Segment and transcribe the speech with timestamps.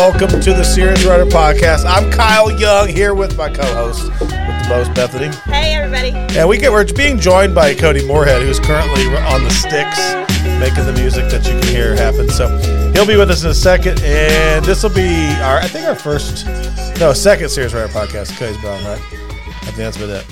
[0.00, 1.84] welcome to the Serious Writer Podcast.
[1.84, 6.12] I'm Cyle Young here with my co-host with the most, Bethany, Hey, everybody.
[6.38, 9.98] and we get we're being joined by Cody Morehead, who's currently on the sticks
[10.58, 12.30] making the music that you can hear happen.
[12.30, 12.48] So
[12.94, 15.94] he'll be with us in a second, and this will be our I think our
[15.94, 16.46] first
[16.98, 18.38] no second Serious Writer Podcast.
[18.38, 19.02] Cody's been on, right?
[19.02, 20.24] I think that's been it.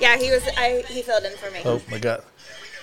[0.00, 0.48] Yeah, he was.
[0.56, 1.62] I he filled in for me.
[1.64, 2.22] Oh, my got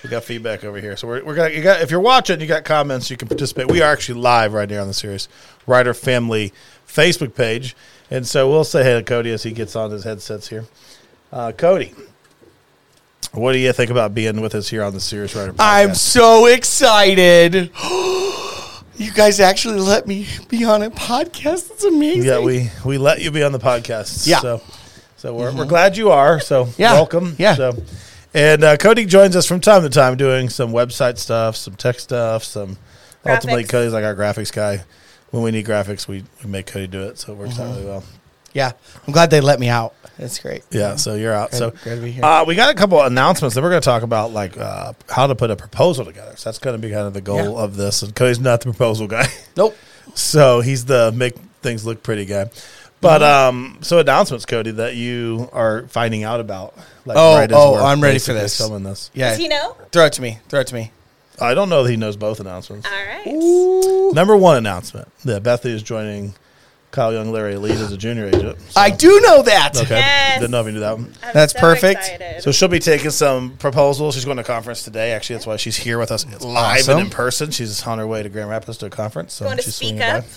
[0.02, 0.96] we got feedback over here.
[0.96, 3.70] So we're, we're gonna you got if you're watching, you got comments, you can participate.
[3.70, 5.28] We are actually live right here on the Serious
[5.66, 6.52] Writer Family
[6.86, 7.76] Facebook page,
[8.10, 10.64] and so we'll say hey to Cody as he gets on his headsets here.
[11.32, 11.92] Uh, Cody,
[13.32, 15.52] what do you think about being with us here on the Serious Writer?
[15.52, 15.56] Podcast?
[15.60, 17.70] I'm so excited.
[18.96, 21.70] you guys actually let me be on a podcast.
[21.72, 22.24] It's amazing.
[22.24, 24.26] yeah we we let you be on the podcast.
[24.26, 24.40] Yeah.
[24.40, 24.62] So
[25.16, 26.38] so we're, we're glad you are.
[26.40, 26.92] So Yeah.
[26.92, 27.34] welcome.
[27.38, 27.54] Yeah.
[27.54, 27.72] So.
[28.36, 31.98] And uh, Cody joins us from time to time doing some website stuff, some tech
[31.98, 32.76] stuff, some.
[33.24, 34.84] Ultimately, Cody's like our graphics guy.
[35.30, 37.86] When we need graphics, we, we make Cody do it, so it works out really
[37.86, 38.04] well.
[38.52, 38.72] Yeah.
[39.06, 39.94] I'm glad they let me out.
[40.18, 40.64] It's great.
[40.70, 41.52] Yeah, so you're out.
[41.52, 42.24] So Glad to be here.
[42.24, 44.92] uh, we got a couple of announcements that we're going to talk about, like uh,
[45.10, 46.36] how to put a proposal together.
[46.36, 47.64] So that's going to be kind of the goal Yeah.
[47.64, 48.02] of this.
[48.02, 49.76] And Cody's not the proposal guy, Nope.
[50.14, 52.50] so he's the make things look pretty guy.
[53.00, 53.56] But Mm-hmm.
[53.74, 56.74] um, so announcements, Cody, that you are finding out about.
[57.06, 58.56] Like, Oh, as oh, I'm ready for this.
[58.58, 59.30] Filming this, Yeah.
[59.30, 59.76] Does he know?
[59.92, 60.38] Throw it to me.
[60.48, 60.90] Throw it to me.
[61.40, 62.86] I don't know that he knows both announcements.
[62.86, 64.12] All right.
[64.14, 66.34] Number one announcement: that Bethany is joining
[66.92, 68.58] Cyle Young, Literary Elite as a junior agent.
[68.70, 69.76] So- I do know that.
[69.76, 70.38] Okay, Yes.
[70.40, 71.12] didn't know if you knew that one.
[71.22, 72.00] I'm That's so perfect.
[72.00, 72.42] excited.
[72.42, 74.14] So she'll be taking some proposals.
[74.14, 75.12] She's going to a conference today.
[75.12, 76.96] Actually, that's why she's here with us live awesome.
[76.96, 77.50] and in person.
[77.50, 79.34] She's on her way to Grand Rapids to a conference.
[79.34, 80.22] So Going to speak up.
[80.22, 80.28] by.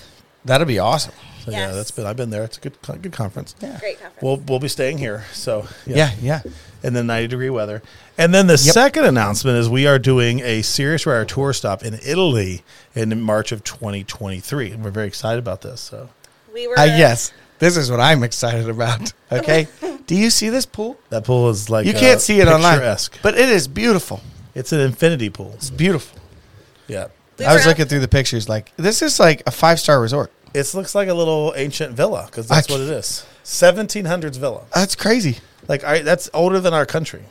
[0.43, 1.13] That'll be awesome.
[1.51, 2.05] So yeah, that's been.
[2.05, 2.43] I've been there.
[2.43, 3.55] It's a good, good conference.
[3.61, 3.79] Yeah.
[3.79, 4.21] Great conference.
[4.21, 5.23] We'll we'll be staying here.
[5.33, 6.11] So Yeah.
[6.21, 6.41] Yeah.
[6.83, 7.81] and then 90 degree weather.
[8.17, 11.93] And then the second announcement is we are doing a Serious Writer tour stop in
[12.05, 12.63] Italy
[12.95, 14.71] in March of 2023.
[14.71, 15.81] And we're very excited about this.
[15.81, 16.09] So
[16.53, 16.77] we were.
[16.77, 17.31] Uh, yes.
[17.59, 19.13] This is what I'm excited about.
[19.31, 19.67] Okay.
[20.07, 20.97] do you see this pool?
[21.09, 22.79] that pool is like You can't see it online,
[23.21, 24.21] but it is beautiful.
[24.55, 25.51] It's an infinity pool.
[25.53, 26.19] It's beautiful.
[26.87, 27.09] Yeah.
[27.37, 28.49] We I was looking through the pictures.
[28.49, 30.31] Like this is like a five star resort.
[30.53, 33.25] It looks like a little ancient villa because that's I- what it is.
[33.43, 34.65] 1700s villa.
[34.73, 35.37] That's crazy.
[35.67, 37.23] Like I, that's older than our country.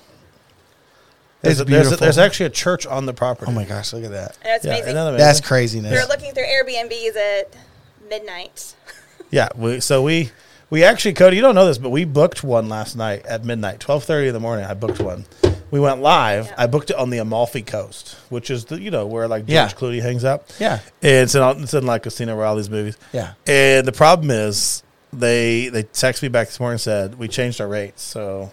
[1.42, 3.50] There's, It's a- there's, a- there's actually a church on the property.
[3.50, 3.92] Oh my gosh!
[3.92, 4.36] Look at that.
[4.42, 4.94] That's Yeah, amazing.
[4.94, 5.18] that amazing?
[5.18, 5.90] That's craziness.
[5.92, 6.08] we craziness.
[6.08, 7.56] were looking through Airbnbs at
[8.08, 8.74] midnight.
[9.30, 10.30] Yeah, we, so we
[10.70, 13.78] we actually Cody, you don't know this, but we booked one last night at midnight,
[13.78, 14.64] twelve thirty in the morning.
[14.64, 15.26] I booked one.
[15.70, 16.46] We went live.
[16.46, 16.54] Yeah.
[16.58, 19.50] I booked it on the Amalfi Coast, which is the you know where like George
[19.54, 19.68] Yeah.
[19.68, 20.44] Clooney hangs out.
[20.58, 20.80] Yeah.
[21.02, 22.96] And it's in it's in like Casino Royale these movies.
[23.12, 23.34] Yeah.
[23.46, 27.60] And the problem is they they texted me back this morning and said we changed
[27.60, 28.50] our rates, so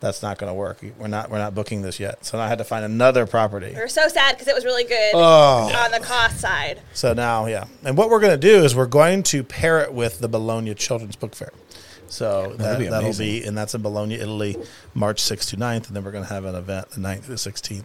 [0.00, 0.78] that's not going to work.
[0.98, 2.24] We're not we're not booking this yet.
[2.24, 3.70] So now I had to find another property.
[3.74, 5.72] We are so sad because it was really good Oh.
[5.72, 6.80] on the cost side.
[6.92, 7.66] So now, yeah.
[7.84, 10.74] And what we're going to do is we're going to pair it with the Bologna
[10.74, 11.52] Children's Book Fair.
[12.12, 14.56] So that, that'd be that'll be, and that's in Bologna, Italy,
[14.94, 15.86] March 6th to 9th.
[15.88, 17.84] And then we're going to have an event the 9th to the 16th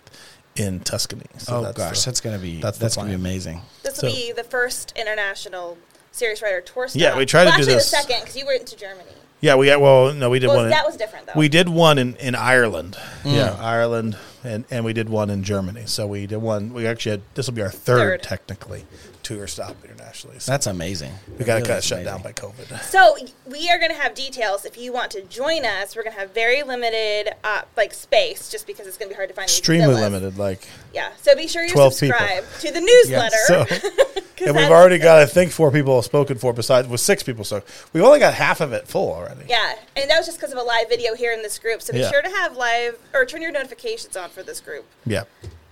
[0.57, 1.25] in Tuscany.
[1.37, 3.61] So oh that's gosh, the- that's gonna be that's that's, gonna be amazing.
[3.83, 5.77] This will So- be the first international
[6.11, 6.99] serious writer tour stop.
[6.99, 9.11] Yeah, we tried to well, do actually this- the second because you went to Germany.
[9.41, 10.65] Yeah, we, well, no, we did Well, one.
[10.65, 11.33] in- that was different though.
[11.35, 12.97] we did one in, in Ireland.
[13.23, 13.35] Mm.
[13.35, 14.17] Yeah, Ireland.
[14.43, 15.83] And, and we did one in Germany.
[15.87, 16.71] So we did one.
[16.71, 18.23] We actually had, this will be our third, Third.
[18.23, 18.85] technically,
[19.21, 20.39] tour stop internationally.
[20.39, 21.11] So That's amazing.
[21.37, 22.13] we got to Really cut is shut amazing.
[22.13, 22.81] down by COVID.
[22.83, 24.63] So we are going to have details.
[24.63, 28.49] If you want to join us, we're going to have very limited uh, like space,
[28.49, 29.47] just because it's going to be hard to find.
[29.49, 30.37] Extremely limited.
[30.37, 31.11] Like, Yeah.
[31.21, 32.17] So be sure you 12 people.
[32.17, 33.35] subscribe to the newsletter.
[33.47, 34.21] so.
[34.37, 37.43] 'cause And we've already got, I think, four people spoken for besides with six people.
[37.43, 39.41] So we've only got half of it full already.
[39.49, 41.81] Yeah, and that was just because of a live video here in this group.
[41.81, 42.11] So be Yeah.
[42.11, 45.23] sure to have live or turn your notifications on for this group Yeah.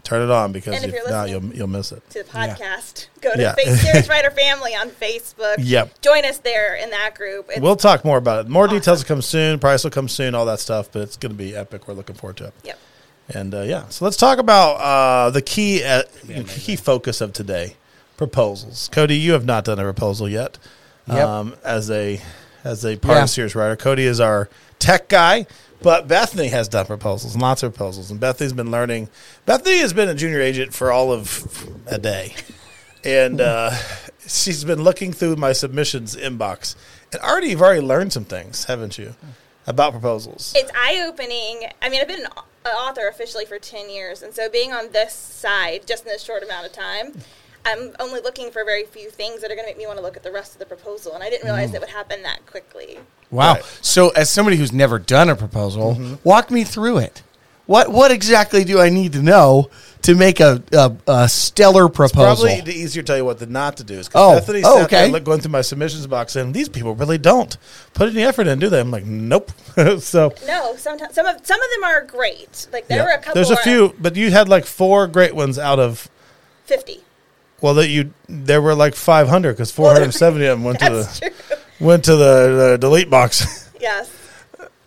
[0.03, 2.07] Turn it on because And if if, you're not, listening- you'll you'll miss it.
[2.11, 3.07] to the podcast.
[3.21, 3.55] Go to Yeah.
[3.55, 5.55] Face Serious Writer Family on Facebook.
[5.57, 5.99] Yep.
[6.01, 7.47] Join us there in that group.
[7.49, 8.49] It's, We'll talk more about it.
[8.49, 9.57] More details will come soon.
[9.57, 10.35] Price will come soon.
[10.35, 10.89] All that stuff.
[10.91, 11.87] But it's going to be epic.
[11.87, 12.53] We're looking forward to it.
[12.63, 12.77] yep.
[13.29, 16.03] And uh, yeah, so let's talk about uh, the key uh,
[16.47, 17.75] key focus of today:
[18.17, 18.89] proposals.
[18.91, 20.57] Cody, you have not done a proposal yet.
[21.07, 21.27] Yep.
[21.27, 22.21] Um, as a
[22.63, 23.23] as a part Yeah.
[23.23, 25.45] of Serious Writer, Cody is our tech guy,
[25.83, 28.09] but Bethany has done proposals and lots of proposals.
[28.09, 29.09] And Bethany's been learning.
[29.45, 32.33] Bethany has been a junior agent for all of a day,
[33.03, 33.71] and uh,
[34.27, 36.75] she's been looking through my submissions inbox.
[37.13, 39.13] And already, you've already learned some things, haven't you,
[39.67, 40.53] about proposals?
[40.55, 41.69] It's eye opening.
[41.83, 44.23] I mean, I've been an author officially for 10 years.
[44.23, 47.13] And so being on this side just in this short amount of time,
[47.65, 50.03] I'm only looking for very few things that are going to make me want to
[50.03, 51.13] look at the rest of the proposal.
[51.13, 52.99] And I didn't realize it would happen that quickly.
[53.31, 53.55] Wow.
[53.55, 53.63] Right.
[53.81, 56.15] So, as somebody who's never done a proposal, Mm-hmm.
[56.23, 57.23] walk me through it.
[57.67, 59.71] What what exactly do I need to know
[60.03, 62.45] to make a a, a stellar proposal?
[62.45, 64.07] Probably the easier to tell you what the not to do is.
[64.13, 65.11] Oh, Bethany oh, sat there okay.
[65.11, 67.57] look- going through my submissions box and these people really don't
[67.95, 68.79] put any effort in, do they?
[68.79, 69.51] I'm like, nope.
[69.99, 72.67] so No, sometimes some of some of them are great.
[72.71, 73.05] Like there yeah.
[73.05, 73.33] were a couple.
[73.33, 76.07] there's a few, but you had like four great ones out of
[76.65, 77.01] fifty.
[77.61, 81.55] Well that you there were like 500 because 470 of them went to the true.
[81.87, 83.63] went to the, the delete box.
[83.79, 84.09] Yes.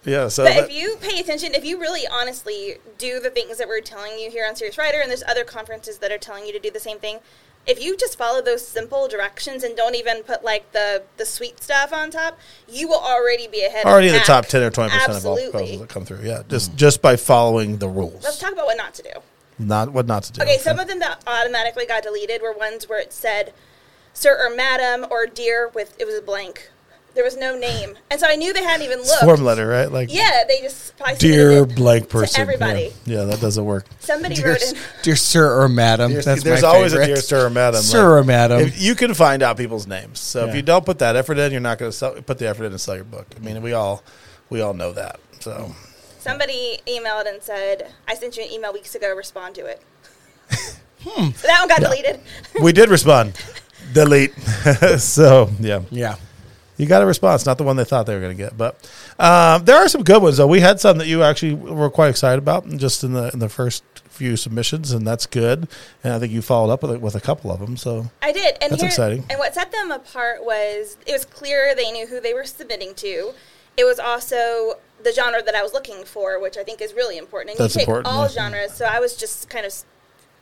[0.05, 3.59] yeah, so But that- if you pay attention, if you really honestly do the things
[3.59, 6.47] that we're telling you here on Serious Writer, and there's other conferences that are telling
[6.47, 7.19] you to do the same thing,
[7.67, 11.63] if you just follow those simple directions and don't even put like the the sweet
[11.63, 13.85] stuff on top, you will already be ahead.
[13.85, 14.45] already in of the pack.
[14.45, 16.23] top 10 or 20 percent of all proposals that come through.
[16.25, 16.77] Yeah, just mm.
[16.77, 19.11] just by following the rules, Let's talk about what not to do.
[19.59, 20.43] Not what not to do.
[20.43, 23.53] Okay, some of them that automatically got deleted were ones where it said
[24.15, 26.71] "Sir" or "Madam" or "Dear" with it was a blank.
[27.15, 29.25] There was no name, and so I knew they hadn't even It's looked.
[29.25, 29.91] form letter, right?
[29.91, 32.41] Like Yeah, they just probably dear it blank to person.
[32.41, 32.93] everybody.
[33.07, 33.21] Yeah.
[33.21, 33.87] yeah, that doesn't work.
[33.99, 34.77] Somebody dear, wrote in.
[35.03, 36.13] dear sir or madam.
[36.13, 37.05] There's, That's there's my always favorite.
[37.05, 37.81] a dear sir or madam.
[37.81, 38.61] Sir or madam.
[38.61, 40.21] If you can find out people's names.
[40.21, 42.65] So if you don't put that effort in, you're not going to put the effort
[42.67, 43.27] in to sell your book.
[43.35, 44.05] I mean, we all
[44.49, 45.19] we all know that.
[45.41, 45.75] So
[46.19, 49.15] Somebody emailed and said, "I sent you an email weeks ago.
[49.15, 49.83] Respond to it."
[51.01, 51.31] Hmm.
[51.31, 52.21] So that one got deleted.
[52.61, 53.41] we did respond.
[53.93, 54.33] Delete.
[54.99, 56.17] so yeah, yeah.
[56.77, 58.59] you got a response, not the one they thought they were going to get.
[58.59, 58.75] But
[59.17, 60.49] um, there are some good ones though.
[60.49, 63.49] We had some that you actually were quite excited about, just in the in the
[63.49, 65.69] first few submissions, and that's good.
[66.03, 67.77] And I think you followed up with it with a couple of them.
[67.77, 69.25] So I did, and That's here- exciting.
[69.31, 72.95] And what set them apart was it was clear they knew who they were submitting
[72.97, 73.35] to.
[73.77, 77.19] It was also the genre that I was looking for, which I think is really
[77.19, 77.57] important.
[77.57, 78.29] And That's you take important, all yeah.
[78.29, 79.73] genres, so I was just kind of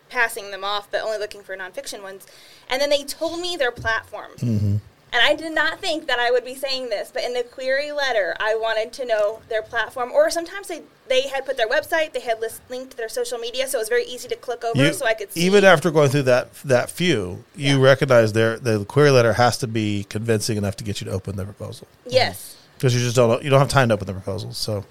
[0.09, 2.27] passing them off, but only looking for nonfiction ones.
[2.69, 4.33] And then they told me their platform.
[4.39, 4.77] Mm-hmm.
[5.13, 7.91] And I did not think that I would be saying this, but in the query
[7.93, 10.13] letter, I wanted to know their platform.
[10.13, 13.67] Or sometimes they, they had put their website, they had list, linked their social media,
[13.69, 15.41] so it was very easy to click over you, so I could see.
[15.41, 17.85] even after going through that that few, you Yeah.
[17.85, 21.37] recognize their the query letter has to be convincing enough to get you to open
[21.37, 21.87] the proposal.
[22.05, 22.57] Yes.
[22.77, 24.57] Because you just don't you don't have time to open the proposals.
[24.59, 24.85] So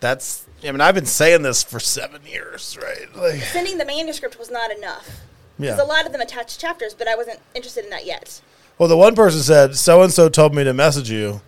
[0.00, 3.14] that's I mean I've been saying this for seven years, right?
[3.16, 5.20] Like Sending the manuscript was not enough.
[5.58, 5.72] yeah.
[5.72, 8.40] Because a lot of them attached chapters, but I wasn't interested in that yet.
[8.78, 11.42] Well, the one person said so and so told me to message you,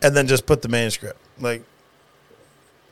[0.00, 1.18] and then just put the manuscript.
[1.40, 1.62] Like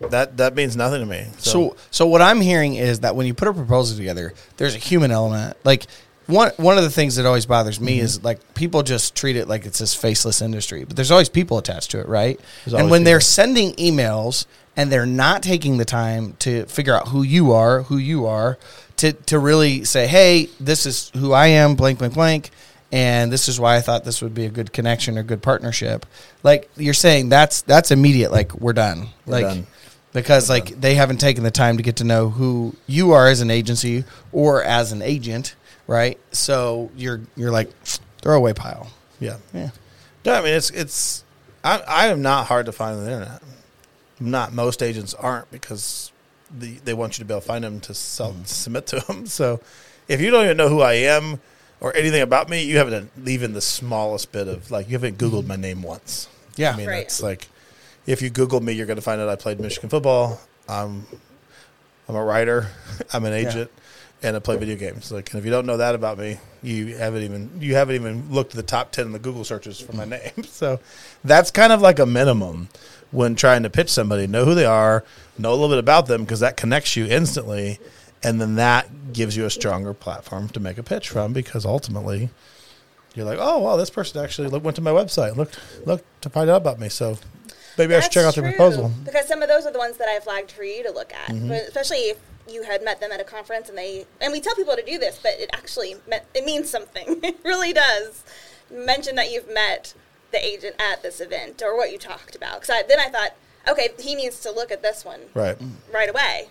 [0.00, 1.26] that that means nothing to me.
[1.38, 4.74] So, So, so what I'm hearing is that when you put a proposal together, there's
[4.74, 5.56] a human element.
[5.64, 5.86] Like
[6.26, 9.48] one one of the things that always bothers me is like people just treat it
[9.48, 12.40] like it's this faceless industry, but there's always people attached to it, right?
[12.80, 14.46] And when they're sending emails
[14.76, 18.58] and they're not taking the time to figure out who you are, who you are,
[18.96, 22.50] to to really say, hey, this is who I am, blank, blank, blank.
[22.92, 26.06] And this is why I thought this would be a good connection or good partnership.
[26.42, 28.30] Like you're saying, that's that's immediate.
[28.30, 29.08] Like we're done.
[29.26, 29.66] We're like done.
[30.12, 33.40] because like they haven't taken the time to get to know who you are as
[33.40, 36.18] an agency or as an agent, right?
[36.32, 37.70] So you're you're like
[38.22, 38.90] throwaway pile.
[39.20, 39.70] yeah, Yeah.
[40.24, 41.24] no, I mean it's it's
[41.64, 43.42] I I am not hard to find on the internet.
[44.18, 46.10] Not most agents aren't because
[46.50, 48.44] the, they want you to be able to find them to sell, Mm-hmm.
[48.44, 49.26] submit to them.
[49.26, 49.60] So
[50.08, 51.40] if you don't even know who I am
[51.80, 55.46] or anything about me, you haven't even the smallest bit of like you haven't Googled
[55.46, 56.28] my name once.
[56.56, 56.72] Yeah.
[56.72, 57.02] I mean, Right.
[57.02, 57.48] it's like
[58.06, 60.40] if you Google me, you're going to find out I played Michigan football.
[60.68, 61.06] I'm
[62.08, 62.68] I'm a writer.
[63.12, 63.70] I'm an agent,
[64.22, 65.12] and I play video games.
[65.12, 68.30] Like, and if you don't know that about me, you haven't even you haven't even
[68.30, 70.32] looked at the top ten in the Google searches for my name.
[70.46, 70.80] So
[71.22, 72.68] that's kind of like a minimum
[73.10, 74.26] when trying to pitch somebody.
[74.26, 75.04] Know who they are,
[75.36, 77.78] know a little bit about them because that connects you instantly,
[78.22, 82.30] and then that gives you a stronger platform to make a pitch from because ultimately.
[83.14, 86.04] You're like, oh well, this person actually look, went to my website, and looked looked
[86.20, 86.90] to find out about me.
[86.90, 87.16] So
[87.78, 88.92] maybe I should check out their proposal.
[89.04, 91.30] Because some of those are the ones that I flagged for you to look at.
[91.30, 91.48] Mm-hmm.
[91.48, 94.54] But especially if you had met them at a conference and they and we tell
[94.54, 97.20] people to do this, but it actually meant, it means something.
[97.22, 98.24] it really does.
[98.70, 99.94] Mention that you've met
[100.32, 102.60] the agent at this event or what you talked about.
[102.60, 103.34] Because then I thought,
[103.68, 105.56] okay, he needs to look at this one Right.
[105.92, 106.48] right away.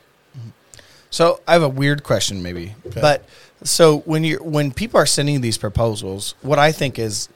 [1.10, 3.24] So I have a weird question, maybe, but
[3.64, 7.30] so when you are when people are sending these proposals, what I think is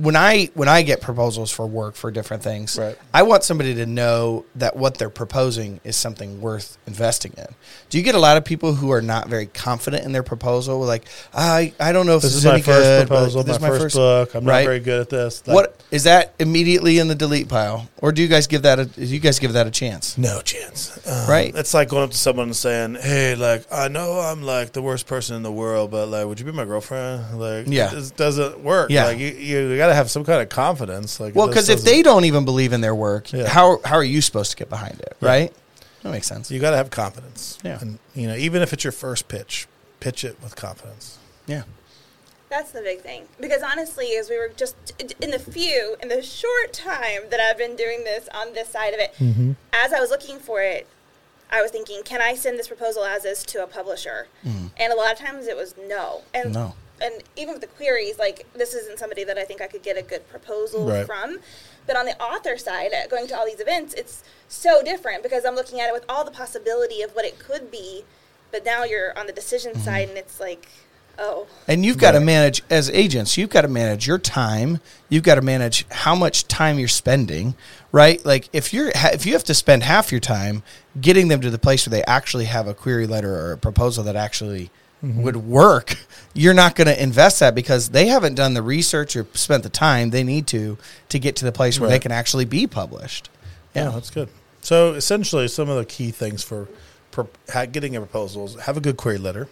[0.00, 2.96] when I when I get proposals for work for different things, Right.
[3.12, 7.46] I want somebody to know that what they're proposing is something worth investing in.
[7.90, 10.80] Do you get a lot of people who are not very confident in their proposal?
[10.80, 11.04] Like,
[11.34, 13.70] I I don't know if This this, is my any first good, proposal, this my,
[13.70, 14.34] is first, book.
[14.34, 15.42] I'm not very good at this.
[15.46, 18.78] Like, What is that immediately in the delete pile, or do you guys give that?
[18.78, 20.16] A, do you guys give that a chance?
[20.16, 20.98] No chance.
[21.06, 21.54] Um, Right.
[21.54, 24.82] It's like going up to someone and saying, "Hey, like I know I'm like the
[24.82, 27.88] worst person in the world, but like, would you be my girlfriend?" Like, Yeah.
[27.88, 28.90] this doesn't work.
[28.90, 29.04] Yeah.
[29.06, 31.20] Like, you, you got to have some kind of confidence.
[31.20, 33.48] Like, Well, because if they don't even believe in their work, Yeah.
[33.48, 35.52] how how are you supposed to get behind it, right?
[36.02, 36.50] That makes sense.
[36.50, 37.58] You got to have confidence.
[37.62, 37.78] Yeah.
[37.80, 39.68] And, you know, even if it's your first pitch,
[40.00, 41.18] pitch it with confidence.
[41.46, 41.64] Yeah.
[42.48, 43.24] That's the big thing.
[43.38, 44.74] Because honestly, as we were just
[45.20, 48.94] in the few, in the short time that I've been doing this on this side
[48.94, 49.52] of it, Mm-hmm.
[49.72, 50.86] as I was looking for it,
[51.52, 54.28] I was thinking, can I send this proposal as is to a publisher?
[54.44, 56.22] And a lot of times it was no.
[56.32, 56.74] And No.
[57.00, 59.96] And even with the queries, like this isn't somebody that I think I could get
[59.96, 61.06] a good proposal Right.
[61.06, 61.38] from.
[61.86, 65.44] But on the author side, uh, going to all these events, it's so different because
[65.44, 68.04] I'm looking at it with all the possibility of what it could be.
[68.52, 70.68] But now you're on the decision side, and it's like,
[71.18, 73.36] oh, And you've got to manage as agents.
[73.36, 74.80] You've got to manage your time.
[75.08, 77.54] You've got to manage how much time you're spending,
[77.92, 78.24] right?
[78.24, 80.62] Like if you're if you have to spend half your time
[81.00, 84.02] getting them to the place where they actually have a query letter or a proposal
[84.04, 84.70] that actually
[85.02, 85.22] Mm-hmm.
[85.22, 85.96] would work,
[86.34, 89.70] you're not going to invest that because they haven't done the research or spent the
[89.70, 90.76] time they need to
[91.08, 93.30] to get to the place where they can actually be published.
[93.74, 94.28] Yeah, that's good.
[94.60, 96.68] So essentially, some of the key things for
[97.10, 97.30] pro-
[97.66, 99.48] getting a proposal is have a good query letter.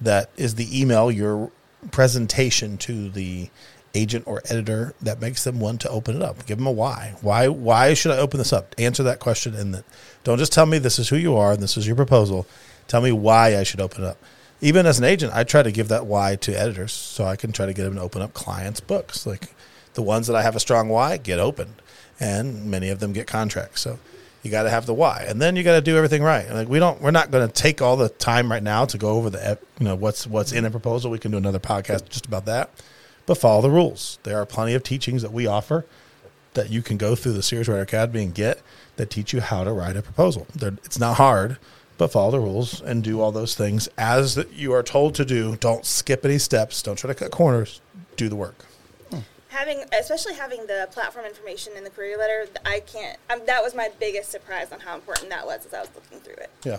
[0.00, 1.50] That is the email, your
[1.90, 3.48] presentation to the
[3.94, 6.44] agent or editor that makes them want to open it up.
[6.46, 7.14] Give them a why.
[7.20, 7.48] Why?
[7.48, 8.74] Why should I open this up?
[8.76, 9.84] Answer that question, and then
[10.24, 12.46] don't just tell me this is who you are and this is your proposal.
[12.88, 14.18] Tell me why I should open it up.
[14.64, 17.52] Even as an agent, I try to give that why to editors so I can
[17.52, 19.26] try to get them to open up clients' books.
[19.26, 19.54] Like
[19.92, 21.74] the ones that I have a strong why get opened,
[22.18, 23.82] and many of them get contracts.
[23.82, 23.98] So
[24.42, 26.50] you got to have the why, and then you got to do everything right.
[26.50, 29.10] Like we don't, we're not going to take all the time right now to go
[29.10, 31.10] over the, you know, what's what's in a proposal.
[31.10, 32.70] We can do another podcast just about that,
[33.26, 34.18] but follow the rules.
[34.22, 35.84] There are plenty of teachings that we offer
[36.54, 38.62] that you can go through the Serious Writer Academy and get
[38.96, 40.46] that teach you how to write a proposal.
[40.54, 41.58] They're, it's not hard,
[41.98, 45.56] but follow the rules and do all those things as you are told to do.
[45.56, 46.82] Don't skip any steps.
[46.82, 47.80] Don't try to cut corners.
[48.16, 48.64] Do the work.
[49.48, 53.72] having especially having the platform information in the query letter i can't um, that was
[53.74, 56.78] my biggest surprise on how important that was as i was looking through it Yeah.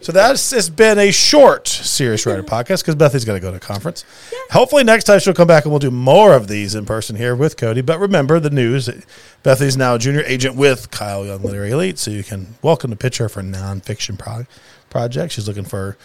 [0.00, 2.54] So that's has been a short Serious Writer mm-hmm.
[2.54, 4.04] podcast because Bethany's going to go to a conference.
[4.50, 7.34] Hopefully next time she'll come back and we'll do more of these in person here
[7.34, 7.80] with Cody.
[7.80, 8.88] But remember the news:
[9.42, 12.96] Bethany's now a junior agent with Cyle Young Literary Elite, so you can welcome to
[12.96, 14.46] pitch her for nonfiction pro-
[14.90, 15.32] project.
[15.32, 15.96] She's looking for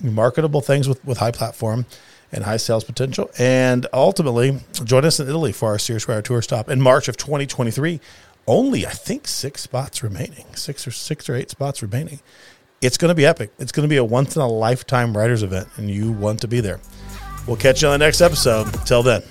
[0.00, 1.86] marketable things with, with high platform
[2.32, 3.30] and high sales potential.
[3.38, 7.16] And ultimately, join us in Italy for our Serious Writer tour stop in March of
[7.16, 8.00] 2023.
[8.46, 12.20] Only, I think, six spots remaining, six or six or eight spots remaining.
[12.80, 13.52] It's going to be epic.
[13.58, 16.48] It's going to be a once in a lifetime writers event, and you want to
[16.48, 16.80] be there.
[17.46, 18.72] We'll catch you on the next episode.
[18.86, 19.22] Till then.